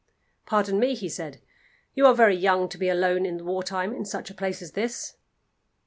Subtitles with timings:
[0.47, 1.39] "Pardon me," he said,
[1.93, 4.71] "you are very young to be alone in war time in such a place as
[4.71, 5.15] this."